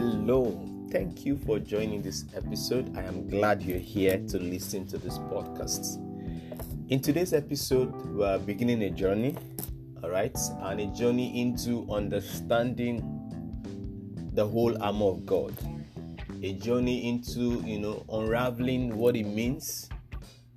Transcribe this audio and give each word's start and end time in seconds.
Hello, 0.00 0.56
thank 0.92 1.26
you 1.26 1.36
for 1.36 1.58
joining 1.58 2.02
this 2.02 2.26
episode. 2.32 2.96
I 2.96 3.02
am 3.02 3.28
glad 3.28 3.60
you're 3.60 3.80
here 3.80 4.16
to 4.28 4.38
listen 4.38 4.86
to 4.86 4.96
this 4.96 5.18
podcast. 5.18 5.96
In 6.88 7.00
today's 7.00 7.32
episode, 7.32 7.92
we're 8.14 8.38
beginning 8.38 8.84
a 8.84 8.90
journey, 8.90 9.36
all 10.04 10.10
right, 10.10 10.38
and 10.60 10.80
a 10.80 10.86
journey 10.96 11.40
into 11.40 11.84
understanding 11.90 13.02
the 14.34 14.46
whole 14.46 14.80
armor 14.80 15.06
of 15.06 15.26
God. 15.26 15.52
A 16.44 16.52
journey 16.52 17.08
into, 17.08 17.60
you 17.66 17.80
know, 17.80 18.04
unraveling 18.08 18.96
what 18.96 19.16
it 19.16 19.26
means, 19.26 19.88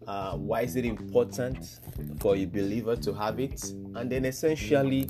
uh, 0.06 0.34
why 0.34 0.62
is 0.62 0.76
it 0.76 0.86
important 0.86 1.80
for 2.20 2.36
a 2.36 2.46
believer 2.46 2.96
to 2.98 3.12
have 3.12 3.40
it, 3.40 3.60
and 3.96 4.08
then 4.08 4.24
essentially 4.24 5.10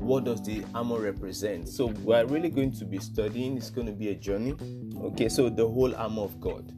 what 0.00 0.24
does 0.24 0.42
the 0.42 0.64
armor 0.74 0.98
represent? 0.98 1.68
So 1.68 1.86
we're 1.86 2.24
really 2.24 2.48
going 2.48 2.72
to 2.72 2.84
be 2.84 2.98
studying. 2.98 3.56
It's 3.56 3.70
going 3.70 3.86
to 3.86 3.92
be 3.92 4.08
a 4.08 4.14
journey. 4.14 4.56
Okay 5.02 5.28
so 5.28 5.48
the 5.48 5.68
whole 5.68 5.94
armor 5.94 6.22
of 6.22 6.40
god. 6.40 6.72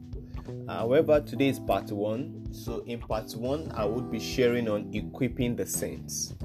However 0.67 1.21
today 1.21 1.47
is 1.47 1.59
part 1.59 1.89
one. 1.91 2.45
So 2.51 2.83
in 2.85 2.99
part 2.99 3.31
one 3.31 3.71
i 3.75 3.85
would 3.85 4.11
be 4.11 4.19
sharing 4.19 4.69
on 4.69 4.93
equipping 4.93 5.55
the 5.55 5.65
saints. 5.65 6.35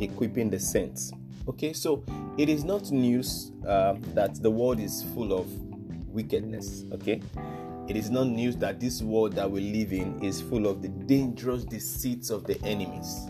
Equipping 0.00 0.50
the 0.50 0.58
saints. 0.58 1.12
Okay 1.48 1.72
so 1.72 2.04
it 2.36 2.48
is 2.48 2.64
not 2.64 2.90
news 2.90 3.52
uh, 3.66 3.94
that 4.14 4.42
the 4.42 4.50
world 4.50 4.80
is 4.80 5.04
full 5.14 5.32
of 5.32 5.46
wickedness. 6.08 6.84
Okay 6.92 7.22
it 7.88 7.96
is 7.96 8.10
not 8.10 8.26
news 8.26 8.56
that 8.56 8.80
this 8.80 9.00
world 9.00 9.32
that 9.34 9.48
we 9.48 9.60
live 9.60 9.92
in 9.92 10.20
is 10.24 10.42
full 10.42 10.66
of 10.66 10.82
the 10.82 10.88
dangerous 10.88 11.64
deceits 11.64 12.30
of 12.30 12.44
the 12.44 12.60
enemies 12.64 13.28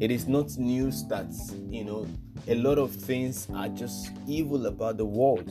it 0.00 0.10
is 0.10 0.26
not 0.26 0.56
news 0.58 1.04
that 1.06 1.32
you 1.68 1.84
know 1.84 2.06
a 2.48 2.54
lot 2.56 2.78
of 2.78 2.94
things 2.94 3.48
are 3.54 3.68
just 3.68 4.10
evil 4.26 4.66
about 4.66 4.96
the 4.96 5.04
world. 5.04 5.48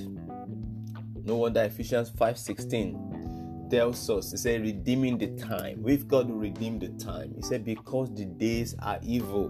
No 1.26 1.38
wonder 1.38 1.64
ephesians 1.64 2.12
5.16 2.12 3.70
tells 3.70 4.10
us 4.10 4.32
he 4.32 4.38
said 4.38 4.62
redeeming 4.62 5.18
the 5.18 5.28
time. 5.38 5.82
We've 5.82 6.08
got 6.08 6.28
to 6.28 6.34
redeem 6.34 6.80
the 6.80 6.90
time. 7.04 7.34
He 7.36 7.42
said 7.42 7.64
because 7.64 8.14
the 8.14 8.26
days 8.26 8.76
are 8.80 9.00
evil. 9.02 9.50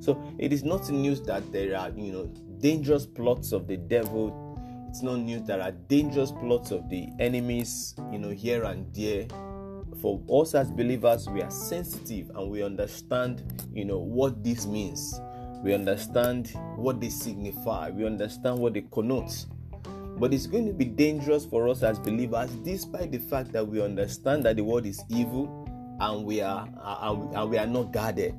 So 0.00 0.22
it 0.38 0.52
is 0.52 0.62
not 0.62 0.88
news 0.90 1.20
that 1.22 1.50
there 1.52 1.76
are 1.76 1.90
you 1.90 2.12
know 2.12 2.26
dangerous 2.60 3.04
plots 3.04 3.52
of 3.52 3.66
the 3.66 3.76
devil. 3.76 4.44
It's 4.88 5.02
not 5.02 5.18
news 5.18 5.42
there 5.42 5.60
are 5.60 5.72
dangerous 5.72 6.30
plots 6.30 6.70
of 6.70 6.88
the 6.88 7.08
enemies 7.18 7.94
you 8.12 8.18
know 8.18 8.30
here 8.30 8.62
and 8.62 8.86
there 8.94 9.26
for 10.00 10.22
us 10.30 10.54
as 10.54 10.70
believers 10.70 11.28
we 11.28 11.42
are 11.42 11.50
sensitive 11.50 12.30
and 12.34 12.50
we 12.50 12.62
understand 12.62 13.42
you 13.72 13.84
know 13.84 13.98
what 13.98 14.42
this 14.42 14.66
means. 14.66 15.20
We 15.62 15.74
understand 15.74 16.52
what 16.76 17.00
they 17.00 17.08
signify. 17.08 17.90
We 17.90 18.06
understand 18.06 18.58
what 18.60 18.74
they 18.74 18.82
connote. 18.92 19.46
But 20.18 20.32
it's 20.32 20.46
going 20.46 20.66
to 20.66 20.72
be 20.72 20.84
dangerous 20.84 21.44
for 21.44 21.68
us 21.68 21.82
as 21.82 21.98
believers 21.98 22.50
despite 22.64 23.12
the 23.12 23.18
fact 23.18 23.52
that 23.52 23.66
we 23.66 23.82
understand 23.82 24.44
that 24.44 24.56
the 24.56 24.64
world 24.64 24.86
is 24.86 25.02
evil 25.08 25.66
and 26.00 26.24
we 26.24 26.40
are 26.40 26.68
and 27.34 27.50
we 27.50 27.58
are 27.58 27.66
not 27.66 27.92
guarded. 27.92 28.34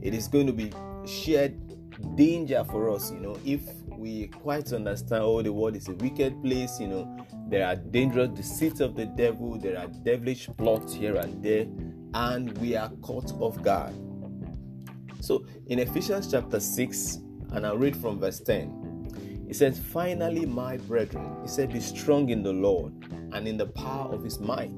It 0.00 0.14
is 0.14 0.28
going 0.28 0.46
to 0.46 0.52
be 0.52 0.72
shared 1.06 1.56
danger 2.16 2.64
for 2.64 2.90
us 2.90 3.10
you 3.12 3.20
know 3.20 3.38
if 3.44 3.60
we 3.88 4.28
quite 4.28 4.72
understand 4.72 5.22
oh 5.22 5.42
the 5.42 5.52
world 5.52 5.76
is 5.76 5.88
a 5.88 5.94
wicked 5.94 6.42
place 6.42 6.80
you 6.80 6.86
know 6.86 7.19
there 7.50 7.66
are 7.66 7.74
dangerous 7.74 8.28
deceits 8.30 8.78
of 8.78 8.94
the 8.94 9.06
devil. 9.06 9.58
There 9.58 9.76
are 9.76 9.88
devilish 9.88 10.48
plots 10.56 10.94
here 10.94 11.16
and 11.16 11.42
there. 11.42 11.66
And 12.14 12.56
we 12.58 12.76
are 12.76 12.90
caught 13.02 13.32
off 13.40 13.60
guard. 13.62 13.92
So 15.20 15.44
in 15.66 15.80
ephesians 15.80 16.30
chapter 16.30 16.58
6 16.58 17.18
and 17.52 17.66
i'll 17.66 17.76
read 17.76 17.94
from 17.96 18.18
verse 18.18 18.40
10 18.40 19.46
it 19.50 19.54
says 19.54 19.78
finally 19.78 20.46
my 20.46 20.78
brethren 20.78 21.36
he 21.42 21.48
said 21.48 21.72
be 21.72 21.80
strong 21.80 22.30
in 22.30 22.42
the 22.42 22.52
lord 22.52 22.92
and 23.32 23.46
in 23.46 23.56
the 23.56 23.66
power 23.66 24.14
of 24.14 24.24
his 24.24 24.40
might. 24.40 24.72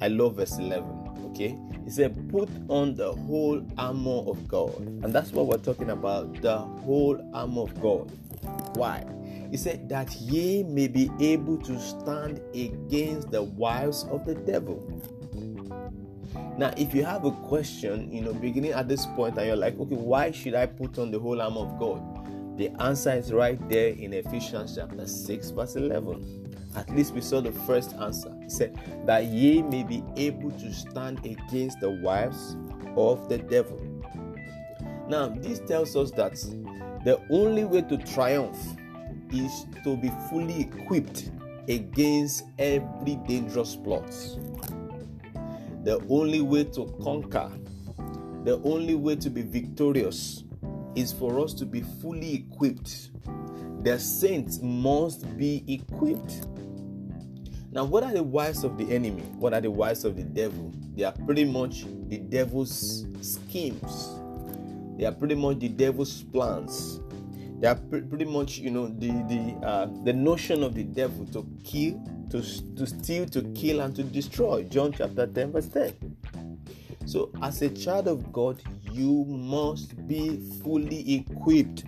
I 0.00 0.08
love 0.08 0.36
verse 0.36 0.58
11 0.58 1.10
okay? 1.30 1.56
He 1.84 1.90
said 1.90 2.28
put 2.28 2.48
on 2.68 2.94
the 2.94 3.12
whole 3.12 3.64
armor 3.78 4.22
of 4.30 4.48
god. 4.48 4.76
And 4.80 5.12
that's 5.12 5.32
what 5.32 5.46
we're 5.46 5.58
talking 5.58 5.90
about 5.90 6.40
the 6.42 6.58
whole 6.58 7.20
armor 7.32 7.62
of 7.62 7.80
god. 7.80 8.10
Why 8.76 9.04
he 9.50 9.56
said 9.56 9.88
that 9.88 10.14
ye 10.16 10.62
may 10.62 10.88
be 10.88 11.10
able 11.20 11.58
to 11.58 11.78
stand 11.80 12.40
against 12.54 13.30
the 13.30 13.42
wiles 13.42 14.06
of 14.08 14.24
the 14.24 14.34
devil 14.34 15.02
now 16.56 16.72
if 16.76 16.94
you 16.94 17.04
have 17.04 17.24
a 17.24 17.32
question 17.32 18.10
you 18.12 18.20
know 18.20 18.32
beginning 18.32 18.72
at 18.72 18.88
this 18.88 19.06
point 19.16 19.36
and 19.38 19.46
you're 19.46 19.56
like 19.56 19.78
okay 19.78 19.96
why 19.96 20.30
should 20.30 20.54
i 20.54 20.66
put 20.66 20.98
on 20.98 21.10
the 21.10 21.18
whole 21.18 21.40
armor 21.40 21.60
of 21.60 21.78
god 21.78 22.00
the 22.56 22.68
answer 22.80 23.12
is 23.12 23.32
right 23.32 23.68
there 23.68 23.88
in 23.88 24.12
ephesians 24.12 24.76
chapter 24.76 25.06
6 25.06 25.50
verse 25.50 25.76
11 25.76 26.40
at 26.76 26.88
least 26.90 27.14
we 27.14 27.20
saw 27.20 27.40
the 27.40 27.52
first 27.52 27.94
answer. 27.96 28.32
He 28.42 28.48
said, 28.48 28.78
That 29.06 29.24
ye 29.24 29.62
may 29.62 29.82
be 29.82 30.04
able 30.16 30.50
to 30.52 30.72
stand 30.72 31.24
against 31.24 31.80
the 31.80 31.90
wives 31.90 32.56
of 32.96 33.28
the 33.28 33.38
devil. 33.38 33.80
Now, 35.08 35.28
this 35.28 35.58
tells 35.60 35.96
us 35.96 36.12
that 36.12 36.34
the 37.04 37.20
only 37.30 37.64
way 37.64 37.82
to 37.82 37.96
triumph 37.98 38.56
is 39.32 39.66
to 39.84 39.96
be 39.96 40.10
fully 40.28 40.60
equipped 40.60 41.30
against 41.68 42.44
every 42.58 43.16
dangerous 43.26 43.76
plot. 43.76 44.10
The 45.84 46.04
only 46.08 46.40
way 46.40 46.64
to 46.64 46.86
conquer, 47.02 47.50
the 48.44 48.60
only 48.64 48.94
way 48.94 49.16
to 49.16 49.30
be 49.30 49.42
victorious 49.42 50.44
is 50.94 51.12
for 51.12 51.38
us 51.40 51.54
to 51.54 51.66
be 51.66 51.80
fully 51.80 52.34
equipped. 52.34 53.10
The 53.82 53.98
saints 53.98 54.60
must 54.62 55.36
be 55.38 55.64
equipped. 55.68 56.46
Now, 57.72 57.84
what 57.84 58.02
are 58.02 58.12
the 58.12 58.22
wiles 58.22 58.64
of 58.64 58.76
the 58.76 58.92
enemy? 58.92 59.22
What 59.38 59.54
are 59.54 59.60
the 59.60 59.70
wiles 59.70 60.04
of 60.04 60.16
the 60.16 60.24
devil? 60.24 60.72
They 60.96 61.04
are 61.04 61.12
pretty 61.12 61.44
much 61.44 61.84
the 62.08 62.18
devil's 62.18 63.06
schemes. 63.20 64.16
They 64.98 65.04
are 65.06 65.12
pretty 65.12 65.36
much 65.36 65.60
the 65.60 65.68
devil's 65.68 66.24
plans. 66.24 67.00
They 67.60 67.66
are 67.66 67.74
pretty 67.74 68.24
much, 68.24 68.56
you 68.56 68.70
know, 68.70 68.88
the 68.88 69.08
the 69.28 69.66
uh, 69.66 69.86
the 70.04 70.14
notion 70.14 70.62
of 70.62 70.74
the 70.74 70.84
devil 70.84 71.26
to 71.26 71.46
kill, 71.62 72.02
to 72.30 72.40
to 72.76 72.86
steal, 72.86 73.26
to 73.26 73.42
kill, 73.52 73.80
and 73.80 73.94
to 73.96 74.02
destroy. 74.02 74.62
John 74.64 74.92
chapter 74.92 75.26
ten, 75.26 75.52
verse 75.52 75.68
ten. 75.68 75.92
So, 77.04 77.30
as 77.42 77.60
a 77.60 77.68
child 77.68 78.08
of 78.08 78.32
God, 78.32 78.62
you 78.90 79.26
must 79.26 80.06
be 80.08 80.38
fully 80.62 81.16
equipped. 81.16 81.84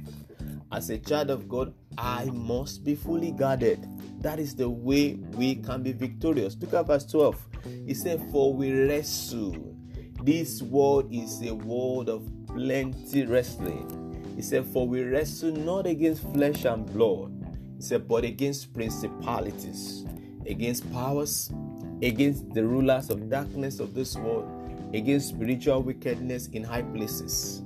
As 0.71 0.91
a 0.91 0.99
child 0.99 1.31
of 1.31 1.49
God, 1.49 1.73
I 1.97 2.27
must 2.27 2.85
be 2.85 2.95
fully 2.95 3.31
guarded. 3.31 3.87
That 4.21 4.39
is 4.39 4.55
the 4.55 4.69
way 4.69 5.15
we 5.37 5.55
can 5.57 5.83
be 5.83 5.93
victorious. 5.93 6.57
Look 6.61 6.75
at 6.75 6.87
verse 6.87 7.07
12. 7.07 7.47
He 7.87 7.95
said, 7.95 8.23
For 8.31 8.53
we 8.53 8.73
wrestle. 8.73 9.77
This 10.23 10.63
world 10.63 11.13
is 11.13 11.43
a 11.43 11.55
world 11.55 12.09
of 12.09 12.29
plenty 12.47 13.25
wrestling. 13.25 14.12
Said, 14.43 14.67
For 14.67 14.87
we 14.87 15.03
wrestle 15.03 15.53
not 15.53 15.87
against 15.87 16.23
flesh 16.33 16.65
and 16.65 16.85
blood. 16.93 17.33
He 17.77 17.83
said, 17.83 18.07
But 18.07 18.25
against 18.25 18.75
principalities, 18.75 20.05
against 20.47 20.93
powers, 20.93 21.51
against 22.03 22.53
the 22.53 22.65
rulers 22.65 23.09
of 23.09 23.31
darkness 23.31 23.81
of 23.81 23.95
this 23.95 24.17
world, 24.17 24.51
against 24.93 25.31
spiritual 25.31 25.83
wickedness 25.83 26.49
in 26.49 26.65
high 26.65 26.83
places. 26.83 27.63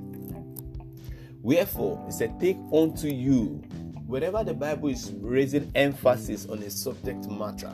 Wherefore, 1.42 2.02
he 2.06 2.12
said, 2.12 2.38
Take 2.38 2.58
unto 2.72 3.08
you 3.08 3.62
whenever 4.06 4.44
the 4.44 4.54
Bible 4.54 4.88
is 4.88 5.12
raising 5.20 5.70
emphasis 5.74 6.46
on 6.46 6.58
a 6.62 6.70
subject 6.70 7.28
matter, 7.28 7.70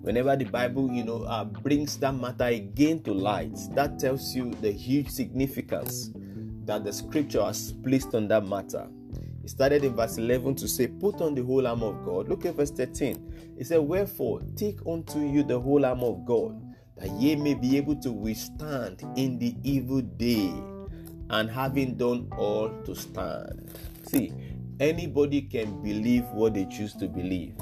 whenever 0.00 0.34
the 0.36 0.44
Bible, 0.44 0.90
you 0.90 1.04
know, 1.04 1.24
uh, 1.24 1.44
brings 1.44 1.98
that 1.98 2.14
matter 2.14 2.44
again 2.44 3.02
to 3.02 3.12
light, 3.12 3.56
that 3.72 3.98
tells 3.98 4.34
you 4.34 4.50
the 4.62 4.70
huge 4.70 5.08
significance 5.10 6.10
that 6.70 6.84
the 6.84 6.92
scripture 6.92 7.42
has 7.42 7.72
placed 7.72 8.14
on 8.14 8.28
that 8.28 8.46
matter. 8.46 8.86
It 9.42 9.50
started 9.50 9.82
in 9.82 9.96
verse 9.96 10.18
11 10.18 10.54
to 10.54 10.68
say, 10.68 10.86
Put 10.86 11.20
on 11.20 11.34
the 11.34 11.42
whole 11.42 11.66
armor 11.66 11.88
of 11.88 12.04
God. 12.04 12.28
Look 12.28 12.46
at 12.46 12.54
verse 12.54 12.70
13. 12.70 13.56
It 13.58 13.66
said, 13.66 13.80
Wherefore, 13.80 14.40
take 14.54 14.78
unto 14.86 15.18
you 15.18 15.42
the 15.42 15.58
whole 15.58 15.84
armor 15.84 16.06
of 16.06 16.24
God, 16.24 16.62
that 16.96 17.10
ye 17.10 17.34
may 17.34 17.54
be 17.54 17.76
able 17.76 17.96
to 17.96 18.12
withstand 18.12 19.02
in 19.16 19.36
the 19.40 19.56
evil 19.64 20.00
day, 20.00 20.54
and 21.30 21.50
having 21.50 21.96
done 21.96 22.28
all 22.38 22.70
to 22.84 22.94
stand. 22.94 23.68
See, 24.06 24.32
anybody 24.78 25.42
can 25.42 25.82
believe 25.82 26.22
what 26.26 26.54
they 26.54 26.66
choose 26.66 26.94
to 26.98 27.08
believe. 27.08 27.56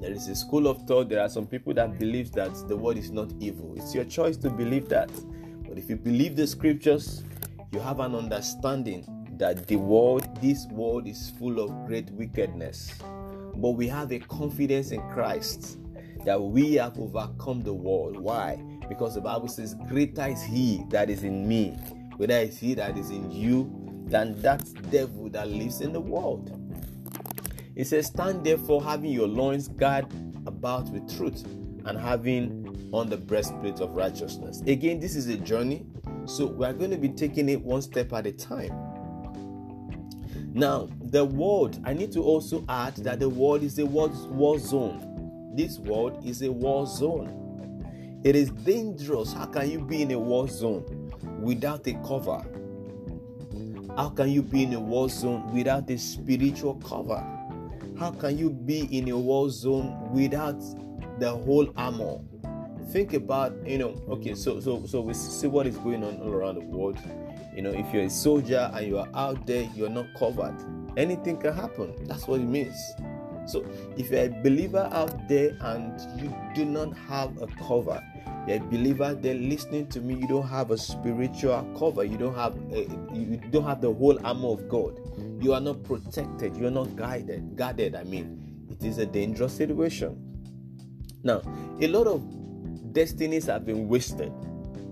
There 0.00 0.10
is 0.10 0.26
a 0.26 0.34
school 0.34 0.66
of 0.66 0.82
thought. 0.88 1.10
There 1.10 1.20
are 1.20 1.28
some 1.28 1.46
people 1.46 1.74
that 1.74 1.96
believe 1.96 2.32
that 2.32 2.52
the 2.66 2.76
world 2.76 2.98
is 2.98 3.12
not 3.12 3.30
evil. 3.38 3.74
It's 3.76 3.94
your 3.94 4.04
choice 4.04 4.36
to 4.38 4.50
believe 4.50 4.88
that. 4.88 5.12
But 5.68 5.78
if 5.78 5.88
you 5.88 5.94
believe 5.94 6.34
the 6.34 6.48
scriptures, 6.48 7.22
you 7.72 7.80
have 7.80 8.00
an 8.00 8.14
understanding 8.14 9.04
that 9.38 9.66
the 9.66 9.76
world, 9.76 10.26
this 10.40 10.66
world, 10.66 11.06
is 11.06 11.30
full 11.38 11.60
of 11.60 11.86
great 11.86 12.10
wickedness. 12.10 12.94
But 13.56 13.70
we 13.70 13.88
have 13.88 14.12
a 14.12 14.18
confidence 14.18 14.92
in 14.92 15.00
Christ 15.10 15.78
that 16.24 16.40
we 16.40 16.74
have 16.74 16.98
overcome 16.98 17.62
the 17.62 17.72
world. 17.72 18.16
Why? 18.16 18.56
Because 18.88 19.14
the 19.14 19.20
Bible 19.20 19.48
says, 19.48 19.74
Greater 19.88 20.26
is 20.26 20.42
He 20.42 20.82
that 20.90 21.10
is 21.10 21.22
in 21.22 21.46
me, 21.46 21.70
whether 22.16 22.36
it's 22.36 22.58
He 22.58 22.74
that 22.74 22.96
is 22.96 23.10
in 23.10 23.30
you 23.30 23.70
than 24.06 24.40
that 24.42 24.64
devil 24.90 25.28
that 25.30 25.48
lives 25.48 25.80
in 25.80 25.92
the 25.92 26.00
world. 26.00 26.52
It 27.74 27.86
says, 27.86 28.06
Stand 28.06 28.44
therefore, 28.44 28.82
having 28.82 29.10
your 29.10 29.28
loins 29.28 29.68
girded 29.68 30.12
about 30.46 30.88
with 30.90 31.14
truth, 31.16 31.44
and 31.84 31.98
having 31.98 32.90
on 32.92 33.08
the 33.08 33.16
breastplate 33.16 33.80
of 33.80 33.90
righteousness. 33.94 34.62
Again, 34.66 34.98
this 34.98 35.14
is 35.16 35.28
a 35.28 35.36
journey, 35.36 35.86
so 36.26 36.46
we 36.46 36.66
are 36.66 36.72
going 36.72 36.90
to 36.90 36.98
be 36.98 37.08
taking 37.08 37.48
it 37.48 37.60
one 37.60 37.82
step 37.82 38.12
at 38.12 38.26
a 38.26 38.32
time. 38.32 38.72
Now, 40.52 40.88
the 41.00 41.24
world, 41.24 41.80
I 41.84 41.92
need 41.92 42.12
to 42.12 42.22
also 42.22 42.64
add 42.68 42.96
that 42.96 43.20
the 43.20 43.28
world 43.28 43.62
is 43.62 43.78
a 43.78 43.86
war, 43.86 44.08
war 44.28 44.58
zone. 44.58 45.52
This 45.54 45.78
world 45.78 46.24
is 46.24 46.42
a 46.42 46.50
war 46.50 46.86
zone. 46.86 48.20
It 48.24 48.34
is 48.34 48.50
dangerous. 48.50 49.32
How 49.32 49.46
can 49.46 49.70
you 49.70 49.80
be 49.80 50.02
in 50.02 50.10
a 50.12 50.18
war 50.18 50.48
zone 50.48 51.12
without 51.40 51.86
a 51.86 51.92
cover? 52.06 52.42
How 53.96 54.08
can 54.10 54.30
you 54.30 54.42
be 54.42 54.64
in 54.64 54.74
a 54.74 54.80
war 54.80 55.08
zone 55.08 55.52
without 55.54 55.88
a 55.90 55.96
spiritual 55.96 56.74
cover? 56.76 57.24
How 57.98 58.10
can 58.10 58.36
you 58.36 58.50
be 58.50 58.80
in 58.96 59.08
a 59.10 59.16
war 59.16 59.48
zone 59.48 60.10
without 60.12 60.60
the 61.18 61.30
whole 61.30 61.72
armor? 61.76 62.18
Think 62.90 63.14
about, 63.14 63.52
you 63.66 63.78
know, 63.78 63.96
okay, 64.08 64.34
so 64.34 64.60
so 64.60 64.86
so 64.86 65.00
we 65.00 65.14
see 65.14 65.48
what 65.48 65.66
is 65.66 65.76
going 65.78 66.04
on 66.04 66.20
all 66.20 66.32
around 66.32 66.56
the 66.56 66.64
world. 66.64 66.98
You 67.54 67.62
know, 67.62 67.70
if 67.70 67.92
you're 67.92 68.04
a 68.04 68.10
soldier 68.10 68.70
and 68.72 68.86
you 68.86 68.98
are 68.98 69.08
out 69.14 69.46
there, 69.46 69.68
you're 69.74 69.90
not 69.90 70.06
covered. 70.18 70.56
Anything 70.96 71.38
can 71.38 71.52
happen. 71.52 71.94
That's 72.06 72.26
what 72.26 72.40
it 72.40 72.44
means. 72.44 72.76
So 73.46 73.64
if 73.96 74.10
you're 74.10 74.24
a 74.24 74.28
believer 74.28 74.88
out 74.92 75.28
there 75.28 75.56
and 75.60 76.00
you 76.20 76.34
do 76.54 76.64
not 76.64 76.96
have 76.96 77.40
a 77.40 77.46
cover, 77.46 78.02
you're 78.46 78.56
a 78.56 78.60
believer 78.60 79.14
then 79.14 79.48
listening 79.48 79.86
to 79.88 80.00
me 80.00 80.14
you 80.14 80.28
don't 80.28 80.46
have 80.46 80.70
a 80.70 80.78
spiritual 80.78 81.62
cover 81.78 82.04
you 82.04 82.16
don't 82.16 82.34
have 82.34 82.56
a, 82.72 82.82
you 83.12 83.40
don't 83.50 83.64
have 83.64 83.80
the 83.80 83.92
whole 83.92 84.18
armor 84.24 84.48
of 84.48 84.68
god 84.68 85.00
you 85.42 85.52
are 85.52 85.60
not 85.60 85.82
protected 85.82 86.56
you 86.56 86.66
are 86.66 86.70
not 86.70 86.94
guided 86.96 87.56
guarded 87.56 87.94
i 87.94 88.04
mean 88.04 88.66
it 88.70 88.84
is 88.84 88.98
a 88.98 89.06
dangerous 89.06 89.52
situation 89.52 90.16
now 91.22 91.42
a 91.80 91.86
lot 91.88 92.06
of 92.06 92.22
destinies 92.96 93.44
have 93.44 93.66
been 93.66 93.88
wasted 93.88 94.32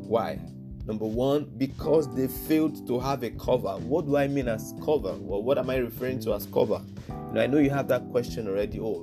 why 0.06 0.38
number 0.84 1.06
one 1.06 1.50
because 1.56 2.14
they 2.14 2.28
failed 2.28 2.86
to 2.86 3.00
have 3.00 3.22
a 3.22 3.30
cover 3.30 3.78
what 3.78 4.04
do 4.04 4.18
i 4.18 4.26
mean 4.26 4.46
as 4.46 4.74
cover 4.84 5.14
well 5.20 5.42
what 5.42 5.56
am 5.56 5.70
i 5.70 5.76
referring 5.76 6.20
to 6.20 6.34
as 6.34 6.44
cover 6.52 6.82
now 7.32 7.40
i 7.40 7.46
know 7.46 7.56
you 7.56 7.70
have 7.70 7.88
that 7.88 8.06
question 8.10 8.46
already 8.46 8.78
oh 8.78 9.02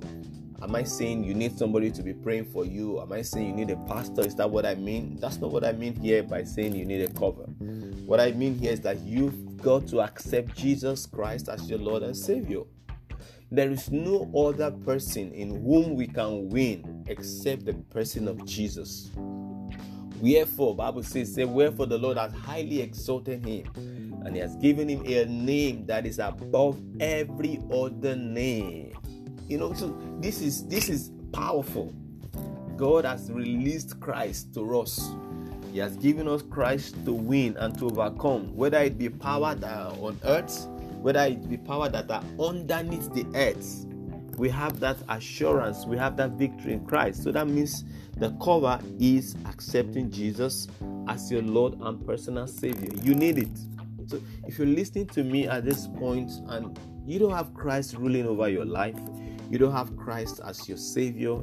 Am 0.63 0.75
I 0.75 0.83
saying 0.83 1.24
you 1.24 1.33
need 1.33 1.57
somebody 1.57 1.89
to 1.89 2.03
be 2.03 2.13
praying 2.13 2.45
for 2.45 2.65
you? 2.65 3.01
Am 3.01 3.12
I 3.12 3.24
saying 3.24 3.48
you 3.48 3.65
need 3.65 3.71
a 3.71 3.77
pastor? 3.88 4.21
Is 4.21 4.36
that 4.36 4.48
what 4.48 4.63
I 4.63 4.75
mean? 4.75 5.18
That's 5.19 5.38
not 5.38 5.51
what 5.51 5.63
I 5.63 5.71
mean 5.71 5.95
here 5.95 6.21
by 6.21 6.44
saying 6.44 6.75
you 6.75 6.86
need 6.86 7.01
a 7.01 7.12
cover. 7.13 7.45
What 8.06 8.19
I 8.19 8.31
mean 8.33 8.59
here 8.59 8.71
is 8.71 8.80
that 8.81 9.00
you've 9.00 9.57
got 9.57 9.88
to 9.88 10.01
accept 10.01 10.56
Jesus 10.56 11.07
Christ 11.07 11.50
as 11.50 11.68
your 11.68 11.80
Lord 11.80 12.04
and 12.04 12.15
Savior. 12.15 12.62
There 13.50 13.71
is 13.71 13.89
no 13.89 14.31
other 14.38 14.69
person 14.69 15.31
in 15.31 15.50
whom 15.63 15.95
we 15.95 16.06
can 16.06 16.47
win 16.50 17.00
except 17.11 17.65
the 17.65 17.73
person 17.73 18.27
of 18.27 18.43
Jesus. 18.45 19.11
Wherefore, 20.19 20.75
Bible 20.75 21.03
says, 21.03 21.33
say, 21.33 21.45
wherefore 21.45 21.87
the 21.87 21.97
Lord 21.97 22.17
has 22.17 22.31
highly 22.33 22.81
exalted 22.81 23.45
him, 23.45 24.21
and 24.25 24.35
he 24.35 24.41
has 24.41 24.55
given 24.57 24.87
him 24.87 25.03
a 25.05 25.25
name 25.25 25.85
that 25.87 26.05
is 26.05 26.19
above 26.19 26.79
every 26.99 27.59
other 27.71 28.15
name 28.15 28.93
you 29.51 29.57
know, 29.57 29.73
so 29.73 29.93
this 30.21 30.41
is 30.41 30.65
this 30.67 30.87
is 30.87 31.11
powerful. 31.33 31.93
God 32.77 33.03
has 33.03 33.29
released 33.29 33.99
Christ 33.99 34.53
to 34.53 34.79
us. 34.79 35.11
He 35.73 35.79
has 35.79 35.97
given 35.97 36.25
us 36.29 36.41
Christ 36.41 36.95
to 37.03 37.11
win 37.11 37.57
and 37.57 37.77
to 37.79 37.87
overcome, 37.87 38.55
whether 38.55 38.79
it 38.79 38.97
be 38.97 39.09
power 39.09 39.53
that 39.53 39.69
are 39.69 39.91
on 39.99 40.17
earth, 40.23 40.67
whether 41.01 41.19
it 41.25 41.49
be 41.49 41.57
power 41.57 41.89
that 41.89 42.09
are 42.09 42.23
underneath 42.39 43.13
the 43.13 43.25
earth. 43.35 43.85
We 44.38 44.50
have 44.50 44.80
that 44.80 44.98
assurance, 45.10 45.86
we 45.86 45.98
have 45.98 46.18
that 46.18 46.31
victory 46.31 46.74
in 46.74 46.86
Christ. 46.86 47.24
So 47.24 47.31
that 47.31 47.48
means 47.48 47.83
the 48.18 48.31
cover 48.42 48.80
is 49.00 49.36
accepting 49.45 50.12
Jesus 50.12 50.68
as 51.07 51.31
your 51.31 51.42
Lord 51.42 51.80
and 51.81 52.06
personal 52.06 52.48
Savior. 52.48 52.89
You 53.04 53.16
need 53.16 53.38
it. 53.38 53.57
So 54.07 54.22
if 54.48 54.57
you're 54.57 54.68
listening 54.68 55.07
to 55.07 55.24
me 55.24 55.48
at 55.48 55.66
this 55.66 55.88
point 55.88 56.31
and 56.48 56.78
you 57.06 57.19
don't 57.19 57.31
have 57.31 57.54
Christ 57.54 57.95
ruling 57.98 58.25
over 58.25 58.50
your 58.50 58.66
life, 58.66 58.98
you 59.50 59.57
don't 59.57 59.72
have 59.72 59.95
Christ 59.98 60.39
as 60.45 60.68
your 60.68 60.78
Savior, 60.78 61.39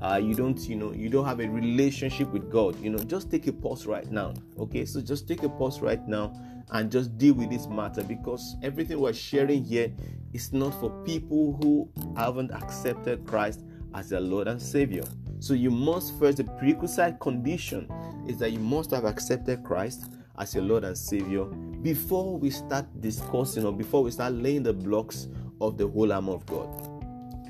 uh, 0.00 0.20
you 0.22 0.34
don't, 0.34 0.58
you 0.68 0.76
know, 0.76 0.92
you 0.92 1.08
don't 1.08 1.24
have 1.24 1.40
a 1.40 1.48
relationship 1.48 2.28
with 2.32 2.50
God, 2.50 2.80
you 2.80 2.90
know, 2.90 2.98
just 2.98 3.30
take 3.30 3.46
a 3.46 3.52
pause 3.52 3.86
right 3.86 4.10
now. 4.10 4.34
Okay, 4.58 4.84
so 4.84 5.00
just 5.00 5.26
take 5.26 5.42
a 5.42 5.48
pause 5.48 5.80
right 5.80 6.06
now 6.06 6.32
and 6.70 6.90
just 6.90 7.16
deal 7.18 7.34
with 7.34 7.50
this 7.50 7.66
matter 7.66 8.02
because 8.02 8.56
everything 8.62 9.00
we're 9.00 9.12
sharing 9.12 9.64
here 9.64 9.90
is 10.38 10.52
not 10.52 10.72
for 10.78 10.90
people 11.04 11.58
who 11.60 11.90
haven't 12.16 12.52
accepted 12.52 13.26
Christ 13.26 13.64
as 13.92 14.10
their 14.10 14.20
Lord 14.20 14.46
and 14.46 14.62
Savior. 14.62 15.02
So 15.40 15.52
you 15.52 15.68
must 15.68 16.16
first, 16.16 16.36
the 16.36 16.44
prerequisite 16.44 17.18
condition 17.18 17.90
is 18.28 18.38
that 18.38 18.52
you 18.52 18.60
must 18.60 18.92
have 18.92 19.04
accepted 19.04 19.64
Christ 19.64 20.12
as 20.38 20.54
your 20.54 20.62
Lord 20.62 20.84
and 20.84 20.96
Savior 20.96 21.44
before 21.82 22.38
we 22.38 22.50
start 22.50 22.86
discussing 23.00 23.64
or 23.64 23.72
before 23.72 24.04
we 24.04 24.12
start 24.12 24.32
laying 24.32 24.62
the 24.62 24.72
blocks 24.72 25.26
of 25.60 25.76
the 25.76 25.88
whole 25.88 26.12
armor 26.12 26.34
of 26.34 26.46
God. 26.46 26.68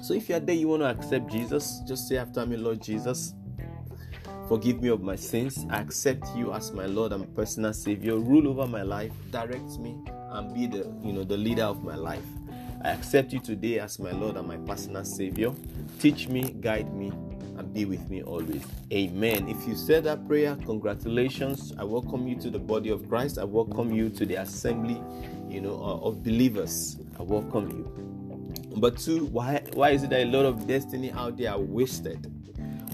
So 0.02 0.14
if 0.14 0.31
you're 0.31 0.40
there, 0.40 0.55
you 0.55 0.69
want 0.69 0.81
to 0.81 0.88
accept 0.88 1.31
Jesus, 1.31 1.82
just 1.87 2.08
say 2.08 2.17
after 2.17 2.46
me, 2.46 2.56
Lord 2.56 2.81
Jesus, 2.81 3.35
forgive 4.49 4.81
me 4.81 4.88
of 4.88 5.02
my 5.02 5.17
sins. 5.17 5.67
I 5.69 5.81
accept 5.81 6.25
you 6.35 6.55
as 6.55 6.73
my 6.73 6.87
Lord 6.87 7.12
and 7.12 7.37
personal 7.37 7.75
Savior. 7.75 8.17
Rule 8.17 8.49
over 8.49 8.67
my 8.67 8.82
life, 8.82 9.12
direct 9.31 9.79
me, 9.79 9.94
and 10.31 10.55
be 10.55 10.67
the 10.67 10.90
you 11.02 11.12
know 11.12 11.25
the 11.25 11.37
leader 11.37 11.64
of 11.64 11.82
my 11.85 11.94
life. 11.96 12.25
I 12.84 12.90
accept 12.90 13.32
you 13.32 13.40
today 13.40 13.80
as 13.80 13.98
my 13.98 14.12
Lord 14.12 14.36
and 14.36 14.46
my 14.46 14.56
personal 14.58 15.04
Savior. 15.04 15.52
Teach 15.98 16.28
me, 16.28 16.54
guide 16.60 16.94
me, 16.94 17.08
and 17.58 17.75
be 17.75 17.84
with 17.84 18.08
me 18.08 18.22
always. 18.22 18.64
Amen. 18.92 19.48
If 19.48 19.66
you 19.66 19.75
said 19.75 20.04
that 20.04 20.26
prayer, 20.28 20.56
congratulations. 20.64 21.72
I 21.76 21.84
welcome 21.84 22.28
you 22.28 22.36
to 22.36 22.50
the 22.50 22.58
body 22.58 22.90
of 22.90 23.08
Christ. 23.08 23.38
I 23.38 23.44
welcome 23.44 23.92
you 23.92 24.10
to 24.10 24.25
the 24.25 24.36
assembly, 24.36 25.02
you 25.48 25.60
know, 25.60 25.75
of 26.02 26.22
believers. 26.22 26.98
I 27.19 27.22
welcome 27.22 27.69
you. 27.70 28.08
Number 28.70 28.92
two, 28.92 29.26
why 29.26 29.62
why 29.72 29.90
is 29.90 30.04
it 30.04 30.10
that 30.10 30.20
a 30.22 30.26
lot 30.26 30.44
of 30.44 30.69
destiny 30.69 31.10
out 31.10 31.36
there 31.36 31.50
are 31.50 31.58
wasted? 31.58 32.32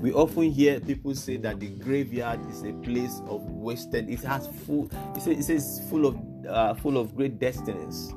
We 0.00 0.12
often 0.12 0.50
hear 0.50 0.81
people 0.81 1.14
say 1.14 1.36
that 1.38 1.60
the 1.60 1.69
graveyard 1.69 2.40
is 2.50 2.62
a 2.62 2.72
place 2.72 3.20
of 3.26 3.42
wasted. 3.50 4.08
It 4.08 4.20
has 4.20 4.46
full. 4.66 4.90
It 5.14 5.22
says, 5.22 5.38
it 5.38 5.42
says 5.44 5.82
full 5.90 6.06
of 6.06 6.19
uh, 6.48 6.75
full 6.75 6.96
of 6.98 7.14
great 7.14 7.38
destinies, 7.38 8.14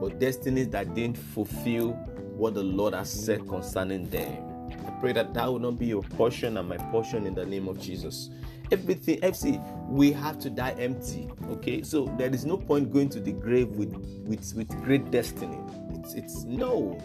but 0.00 0.18
destinies 0.18 0.68
that 0.70 0.94
didn't 0.94 1.18
fulfill 1.18 1.92
what 2.36 2.54
the 2.54 2.62
Lord 2.62 2.94
has 2.94 3.10
said 3.10 3.46
concerning 3.48 4.08
them. 4.10 4.72
I 4.86 4.90
pray 5.00 5.12
that 5.12 5.34
that 5.34 5.46
will 5.46 5.58
not 5.58 5.78
be 5.78 5.86
your 5.86 6.02
portion 6.02 6.56
and 6.56 6.68
my 6.68 6.76
portion 6.76 7.26
in 7.26 7.34
the 7.34 7.46
name 7.46 7.68
of 7.68 7.80
Jesus. 7.80 8.30
Everything, 8.72 9.20
FC, 9.20 9.62
we 9.88 10.10
have 10.12 10.38
to 10.40 10.50
die 10.50 10.74
empty. 10.78 11.30
Okay, 11.50 11.82
so 11.82 12.12
there 12.18 12.34
is 12.34 12.44
no 12.44 12.56
point 12.56 12.92
going 12.92 13.08
to 13.10 13.20
the 13.20 13.32
grave 13.32 13.68
with 13.70 13.94
with 14.26 14.52
with 14.54 14.68
great 14.82 15.10
destiny 15.10 15.58
it's 16.06 16.14
it's 16.14 16.44
no 16.44 16.98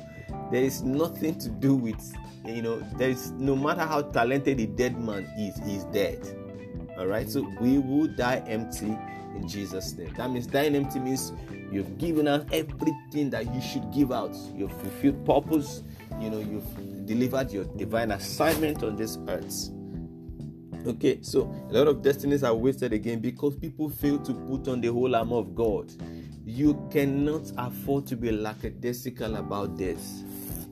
there 0.52 0.64
is 0.64 0.84
nothing 0.84 1.38
to 1.38 1.50
do 1.50 1.76
with 1.76 2.14
you 2.46 2.62
know 2.62 2.80
there 2.98 3.10
is 3.10 3.32
no 3.32 3.56
matter 3.56 3.82
how 3.82 4.02
talented 4.02 4.60
a 4.60 4.68
dead 4.68 5.00
man 5.00 5.24
is 5.38 5.58
he's 5.66 5.84
dead 5.86 6.20
all 7.02 7.08
right 7.08 7.28
so 7.28 7.42
we 7.60 7.80
will 7.80 8.06
die 8.06 8.44
empty 8.46 8.96
in 9.36 9.48
jesus 9.48 9.94
name 9.94 10.14
that 10.16 10.30
means 10.30 10.46
dying 10.46 10.76
empty 10.76 11.00
means 11.00 11.34
you've 11.72 11.98
given 11.98 12.28
out 12.28 12.46
everything 12.54 13.28
that 13.32 13.52
you 13.54 13.60
should 13.60 13.92
give 13.92 14.12
out 14.12 14.36
you've 14.56 14.72
fulfilled 14.82 15.26
purpose 15.26 15.82
you 16.20 16.30
know 16.30 16.38
you've 16.38 17.06
delivered 17.08 17.52
your 17.52 17.64
divine 17.76 18.12
assignment 18.12 18.84
on 18.84 18.96
this 18.96 19.18
earth 19.30 19.72
okay 20.86 21.18
so 21.24 21.52
a 21.70 21.74
lot 21.74 21.88
of 21.88 22.04
destinies 22.04 22.44
are 22.44 22.54
wasted 22.54 22.94
again 22.94 23.20
because 23.20 23.56
people 23.56 23.90
fail 23.90 24.20
to 24.20 24.34
put 24.34 24.68
on 24.68 24.80
the 24.80 24.88
whole 24.88 25.16
armor 25.16 25.38
of 25.38 25.56
god 25.56 25.92
you 26.46 26.88
cannot 26.92 27.52
afford 27.58 28.08
to 28.08 28.18
be 28.18 28.32
lackadaisical 28.32 29.36
about 29.36 29.78
this. 29.78 30.24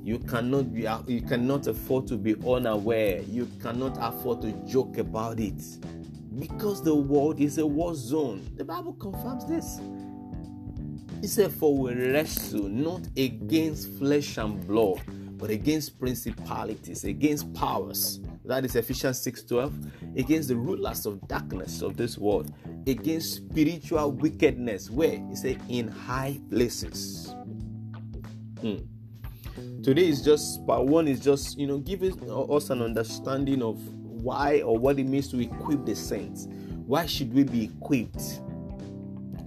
You 0.04 0.18
cannot 0.20 0.74
be 0.74 0.88
you 1.08 1.22
cannot 1.22 1.68
afford 1.68 2.08
to 2.08 2.18
be 2.18 2.36
unaware. 2.48 3.22
You 3.22 3.48
cannot 3.62 3.98
afford 4.00 4.42
to 4.42 4.52
joke 4.66 4.98
about 4.98 5.40
it. 5.40 5.62
Because 6.38 6.84
the 6.84 6.94
world 6.94 7.40
is 7.40 7.58
a 7.58 7.66
war 7.66 7.96
zone. 7.96 8.48
The 8.56 8.64
Bible 8.64 8.94
confirms 8.94 9.46
this. 9.46 9.80
He 11.22 11.28
said, 11.28 11.52
For 11.52 11.76
we 11.76 11.94
wrestle 11.94 12.70
not 12.70 13.08
against 13.18 13.98
flesh 13.98 14.38
and 14.38 14.66
blood, 14.66 15.02
but 15.38 15.50
against 15.50 16.00
principalities, 16.00 17.04
against 17.04 17.54
powers. 17.54 18.20
That 18.46 18.64
is 18.66 18.76
Ephesians 18.76 19.20
6:12, 19.20 20.18
against 20.18 20.50
the 20.50 20.56
rulers 20.56 21.06
of 21.06 21.28
darkness 21.28 21.82
of 21.82 21.98
this 21.98 22.18
world, 22.18 22.54
against 22.88 23.36
spiritual 23.36 24.12
wickedness. 24.12 24.90
Where 24.90 25.18
he 25.28 25.36
said 25.36 25.62
in 25.68 25.88
high 25.88 26.40
places. 26.50 27.34
Hmm. 28.62 28.78
Today 29.84 30.08
is 30.08 30.22
just 30.22 30.66
part 30.66 30.86
one 30.86 31.08
is 31.08 31.20
just 31.20 31.58
you 31.58 31.68
know 31.68 31.80
giving 31.80 32.14
us 32.30 32.70
an 32.70 32.82
understanding 32.82 33.62
of 33.62 33.78
why 34.22 34.62
or 34.62 34.78
what 34.78 35.00
it 35.00 35.06
means 35.06 35.30
to 35.30 35.40
equip 35.40 35.86
the 35.86 35.96
saints. 35.96 36.48
Why 36.86 37.06
should 37.06 37.34
we 37.34 37.44
be 37.44 37.66
equipped? 37.66 38.42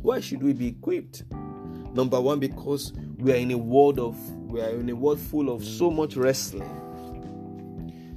Why 0.03 0.21
should 0.21 0.43
we 0.43 0.53
be 0.53 0.69
equipped? 0.69 1.25
Number 1.95 2.21
one, 2.21 2.41
because 2.41 2.93
we 3.19 3.33
are 3.33 3.37
in 3.37 3.51
a 3.51 3.59
world 3.59 3.99
of 3.99 4.17
we 4.49 4.61
are 4.61 4.71
in 4.71 4.89
a 4.91 4.95
world 4.95 5.21
full 5.21 5.51
of 5.51 5.65
so 5.65 5.91
much 5.91 6.17
wrestling. 6.17 6.69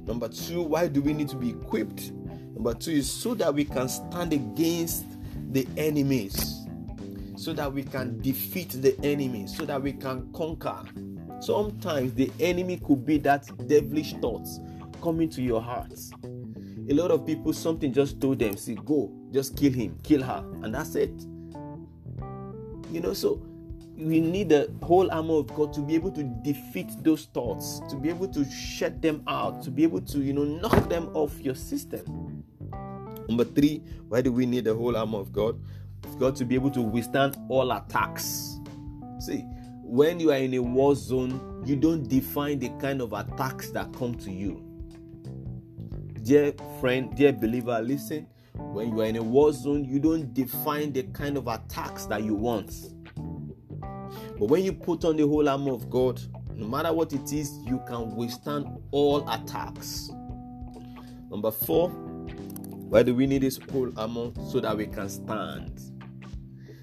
Number 0.06 0.28
two, 0.28 0.62
why 0.62 0.88
do 0.88 1.02
we 1.02 1.12
need 1.12 1.28
to 1.30 1.36
be 1.36 1.50
equipped? 1.50 2.12
Number 2.54 2.74
two 2.74 2.92
is 2.92 3.10
so 3.10 3.34
that 3.34 3.52
we 3.52 3.64
can 3.64 3.88
stand 3.88 4.32
against 4.32 5.04
the 5.52 5.66
enemies, 5.76 6.66
so 7.36 7.52
that 7.52 7.72
we 7.72 7.82
can 7.82 8.20
defeat 8.20 8.70
the 8.70 8.98
enemy, 9.02 9.46
so 9.46 9.64
that 9.64 9.82
we 9.82 9.92
can 9.92 10.32
conquer. 10.32 10.82
Sometimes 11.40 12.14
the 12.14 12.30
enemy 12.40 12.78
could 12.78 13.04
be 13.04 13.18
that 13.18 13.46
devilish 13.68 14.14
thoughts 14.14 14.60
coming 15.02 15.28
to 15.30 15.42
your 15.42 15.60
heart. 15.60 15.92
A 16.88 16.94
lot 16.94 17.10
of 17.10 17.26
people, 17.26 17.52
something 17.52 17.92
just 17.92 18.20
told 18.20 18.38
them, 18.38 18.56
see, 18.56 18.74
go, 18.74 19.12
just 19.32 19.56
kill 19.56 19.72
him, 19.72 19.98
kill 20.02 20.22
her, 20.22 20.44
and 20.62 20.74
that's 20.74 20.94
it. 20.94 21.10
You 22.92 23.00
know, 23.00 23.12
so 23.12 23.42
we 23.96 24.20
need 24.20 24.50
the 24.50 24.70
whole 24.82 25.10
armor 25.10 25.34
of 25.34 25.48
God 25.54 25.72
to 25.72 25.80
be 25.80 25.94
able 25.94 26.12
to 26.12 26.22
defeat 26.22 26.90
those 27.02 27.24
thoughts, 27.34 27.80
to 27.90 27.96
be 27.96 28.08
able 28.08 28.28
to 28.28 28.44
shut 28.50 29.02
them 29.02 29.22
out, 29.26 29.62
to 29.62 29.70
be 29.70 29.82
able 29.82 30.00
to, 30.02 30.18
you 30.20 30.32
know, 30.32 30.44
knock 30.44 30.88
them 30.88 31.08
off 31.14 31.40
your 31.40 31.54
system. 31.54 32.44
Number 33.28 33.44
three, 33.44 33.82
why 34.08 34.20
do 34.20 34.30
we 34.32 34.46
need 34.46 34.64
the 34.64 34.74
whole 34.74 34.96
armor 34.96 35.18
of 35.18 35.32
God? 35.32 35.60
Got 36.18 36.36
to 36.36 36.44
be 36.44 36.54
able 36.54 36.70
to 36.70 36.82
withstand 36.82 37.36
all 37.48 37.72
attacks. 37.72 38.60
See, 39.18 39.44
when 39.82 40.20
you 40.20 40.30
are 40.30 40.36
in 40.36 40.54
a 40.54 40.60
war 40.60 40.94
zone, 40.94 41.62
you 41.66 41.74
don't 41.74 42.08
define 42.08 42.58
the 42.58 42.68
kind 42.80 43.00
of 43.02 43.12
attacks 43.12 43.70
that 43.70 43.92
come 43.92 44.14
to 44.16 44.30
you. 44.30 44.65
Dear 46.26 46.52
friend, 46.80 47.14
dear 47.16 47.32
believer, 47.32 47.80
listen. 47.80 48.26
When 48.54 48.88
you 48.88 49.00
are 49.00 49.06
in 49.06 49.16
a 49.16 49.22
war 49.22 49.52
zone, 49.52 49.84
you 49.84 50.00
don't 50.00 50.34
define 50.34 50.92
the 50.92 51.04
kind 51.04 51.36
of 51.36 51.46
attacks 51.46 52.06
that 52.06 52.24
you 52.24 52.34
want 52.34 52.72
but 54.38 54.48
when 54.48 54.64
you 54.64 54.72
put 54.72 55.04
on 55.04 55.16
the 55.16 55.26
whole 55.26 55.48
armor 55.48 55.72
of 55.72 55.88
God, 55.88 56.20
no 56.54 56.66
matter 56.66 56.92
what 56.92 57.12
it 57.12 57.32
is, 57.32 57.58
you 57.64 57.82
can 57.86 58.14
withstand 58.14 58.66
all 58.90 59.28
attacks. 59.30 60.10
Number 61.30 61.50
four, 61.50 61.88
why 61.88 63.02
do 63.02 63.14
we 63.14 63.26
need 63.26 63.42
this 63.42 63.58
whole 63.70 63.90
armor? 63.98 64.32
So 64.50 64.60
that 64.60 64.76
we 64.76 64.86
can 64.86 65.08
stand. 65.08 65.80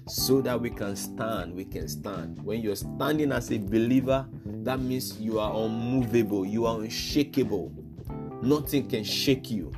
So 0.08 0.40
that 0.42 0.60
we 0.60 0.70
can 0.70 0.96
stand, 0.96 1.54
we 1.54 1.64
can 1.64 1.88
stand. 1.88 2.42
When 2.42 2.60
you're 2.60 2.76
standing 2.76 3.30
as 3.30 3.50
a 3.52 3.58
believer, 3.58 4.26
that 4.44 4.80
means 4.80 5.18
you 5.20 5.38
are 5.38 5.54
unmovable, 5.54 6.44
you 6.44 6.66
are 6.66 6.80
unshakable. 6.80 7.72
Nothing 8.44 8.88
can 8.90 9.04
shake 9.04 9.50
you. 9.50 9.72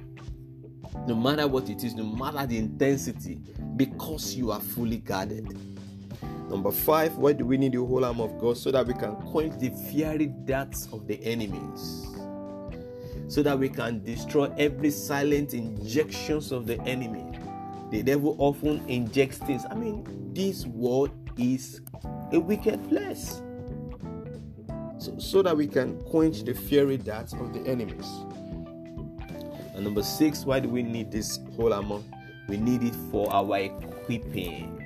No 1.07 1.15
matter 1.15 1.47
what 1.47 1.71
it 1.71 1.85
is, 1.85 1.95
no 1.95 2.03
matter 2.03 2.45
the 2.47 2.59
intensity, 2.59 3.39
because 3.77 4.35
you 4.35 4.51
are 4.51 4.61
fully 4.61 4.97
guarded. 4.97 5.57
Number 6.51 6.73
five, 6.73 7.17
why 7.17 7.33
do 7.33 7.47
we 7.47 7.59
need 7.59 7.73
the 7.75 7.85
whole 7.85 8.05
arm 8.05 8.21
of 8.21 8.41
God? 8.41 8.57
So 8.57 8.73
that 8.73 8.85
we 8.85 8.95
can 8.95 9.15
quench 9.17 9.61
the 9.61 9.71
fiery 9.71 10.27
darts 10.27 10.89
of 10.93 11.07
the 11.07 11.23
enemies. 11.25 12.09
So 13.29 13.43
that 13.45 13.57
we 13.57 13.69
can 13.69 14.03
destroy 14.03 14.53
every 14.59 14.91
silent 14.91 15.55
injections 15.55 16.51
of 16.51 16.67
the 16.67 16.81
enemy. 16.83 17.25
The 17.93 18.03
devil 18.03 18.35
often 18.41 18.85
injects 18.89 19.39
things. 19.39 19.65
I 19.71 19.77
mean, 19.77 20.33
this 20.35 20.67
world 20.67 21.13
is 21.39 21.83
a 22.33 22.41
wicked 22.41 22.89
place. 22.89 23.43
So, 24.99 25.17
so 25.19 25.43
that 25.43 25.57
we 25.57 25.69
can 25.69 26.01
quench 26.03 26.43
the 26.43 26.55
fiery 26.55 26.97
darts 26.97 27.33
of 27.33 27.53
the 27.53 27.61
enemies. 27.61 28.09
And 29.77 29.85
number 29.85 30.03
six, 30.03 30.47
why 30.47 30.59
do 30.59 30.71
we 30.71 30.83
need 30.83 31.13
this 31.13 31.39
whole 31.55 31.75
armor? 31.75 32.01
We 32.49 32.57
need 32.57 32.83
it 32.83 32.95
for 33.11 33.31
our 33.31 33.59
equipping. 33.59 34.83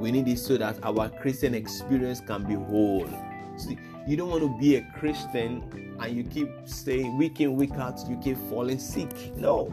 We 0.00 0.10
need 0.10 0.26
it 0.26 0.38
so 0.38 0.56
that 0.56 0.82
our 0.82 1.10
Christian 1.10 1.54
experience 1.54 2.20
can 2.20 2.44
be 2.44 2.54
whole. 2.54 3.06
See, 3.58 3.76
you 4.08 4.16
don't 4.16 4.30
want 4.30 4.42
to 4.42 4.58
be 4.58 4.76
a 4.76 4.90
Christian 4.98 5.96
and 6.00 6.16
you 6.16 6.24
keep 6.24 6.48
saying 6.64 7.18
week 7.18 7.42
in, 7.42 7.56
week 7.56 7.72
out, 7.72 8.00
you 8.08 8.16
keep 8.16 8.38
falling 8.48 8.78
sick. 8.78 9.36
No. 9.36 9.70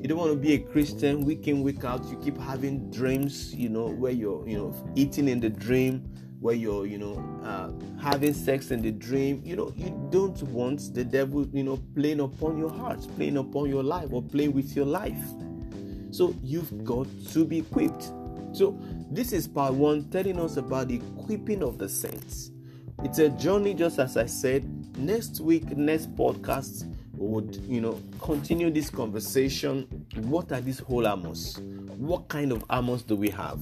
You 0.00 0.08
don't 0.08 0.18
want 0.18 0.32
to 0.32 0.36
be 0.36 0.54
a 0.54 0.58
Christian 0.58 1.24
week 1.24 1.46
in, 1.46 1.62
week 1.62 1.84
out, 1.84 2.04
you 2.06 2.18
keep 2.18 2.36
having 2.36 2.90
dreams, 2.90 3.54
you 3.54 3.68
know, 3.68 3.86
where 3.86 4.10
you're, 4.10 4.46
you 4.48 4.58
know, 4.58 4.92
eating 4.96 5.28
in 5.28 5.38
the 5.38 5.48
dream, 5.48 6.10
where 6.42 6.56
you're, 6.56 6.86
you 6.86 6.98
know, 6.98 7.14
uh, 7.44 7.70
having 8.02 8.34
sex 8.34 8.72
in 8.72 8.82
the 8.82 8.90
dream. 8.90 9.40
You 9.44 9.56
know, 9.56 9.72
you 9.76 9.90
don't 10.10 10.40
want 10.42 10.92
the 10.92 11.04
devil, 11.04 11.46
you 11.52 11.62
know, 11.62 11.80
playing 11.94 12.20
upon 12.20 12.58
your 12.58 12.70
heart, 12.70 13.06
playing 13.16 13.36
upon 13.36 13.68
your 13.68 13.84
life, 13.84 14.08
or 14.12 14.20
playing 14.20 14.52
with 14.52 14.74
your 14.74 14.86
life. 14.86 15.22
So 16.10 16.34
you've 16.42 16.84
got 16.84 17.06
to 17.30 17.44
be 17.44 17.58
equipped. 17.58 18.12
So, 18.52 18.78
this 19.10 19.32
is 19.32 19.48
part 19.48 19.72
one 19.72 20.10
telling 20.10 20.38
us 20.38 20.58
about 20.58 20.88
the 20.88 20.96
equipping 20.96 21.62
of 21.62 21.78
the 21.78 21.88
saints. 21.88 22.50
It's 23.02 23.18
a 23.18 23.30
journey, 23.30 23.72
just 23.72 23.98
as 23.98 24.16
I 24.16 24.26
said. 24.26 24.98
Next 24.98 25.40
week, 25.40 25.74
next 25.76 26.14
podcast, 26.14 26.84
would, 27.14 27.56
you 27.66 27.80
know, 27.80 27.98
continue 28.20 28.70
this 28.70 28.90
conversation. 28.90 29.86
What 30.16 30.52
are 30.52 30.60
these 30.60 30.80
whole 30.80 31.06
armors? 31.06 31.58
What 31.96 32.28
kind 32.28 32.52
of 32.52 32.64
armors 32.68 33.02
do 33.02 33.16
we 33.16 33.30
have? 33.30 33.60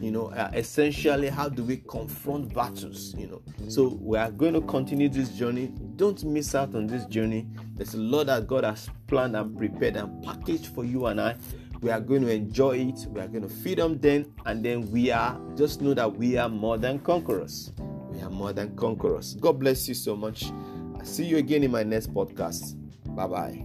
You 0.00 0.10
know, 0.10 0.32
uh, 0.32 0.50
essentially, 0.54 1.28
how 1.28 1.48
do 1.48 1.62
we 1.62 1.76
confront 1.76 2.54
battles? 2.54 3.14
You 3.16 3.26
know, 3.26 3.42
so 3.68 3.98
we 4.00 4.16
are 4.16 4.30
going 4.30 4.54
to 4.54 4.62
continue 4.62 5.08
this 5.08 5.30
journey. 5.30 5.72
Don't 5.96 6.22
miss 6.24 6.54
out 6.54 6.74
on 6.74 6.86
this 6.86 7.04
journey. 7.06 7.46
There's 7.74 7.94
a 7.94 7.98
lot 7.98 8.26
that 8.26 8.46
God 8.46 8.64
has 8.64 8.88
planned 9.06 9.36
and 9.36 9.56
prepared 9.56 9.96
and 9.96 10.24
packaged 10.24 10.68
for 10.68 10.84
you 10.84 11.06
and 11.06 11.20
I. 11.20 11.36
We 11.82 11.90
are 11.90 12.00
going 12.00 12.22
to 12.22 12.32
enjoy 12.32 12.78
it. 12.78 13.06
We 13.08 13.20
are 13.20 13.28
going 13.28 13.42
to 13.42 13.48
feed 13.48 13.78
them. 13.78 13.98
Then 13.98 14.32
and 14.46 14.64
then 14.64 14.90
we 14.90 15.10
are 15.10 15.38
just 15.54 15.82
know 15.82 15.94
that 15.94 16.16
we 16.16 16.38
are 16.38 16.48
more 16.48 16.78
than 16.78 16.98
conquerors. 17.00 17.72
We 18.10 18.22
are 18.22 18.30
more 18.30 18.52
than 18.52 18.74
conquerors. 18.76 19.34
God 19.34 19.60
bless 19.60 19.88
you 19.88 19.94
so 19.94 20.16
much. 20.16 20.50
I 20.98 21.04
see 21.04 21.24
you 21.24 21.38
again 21.38 21.62
in 21.62 21.70
my 21.70 21.82
next 21.82 22.12
podcast. 22.12 22.76
Bye 23.14 23.26
bye 23.26 23.64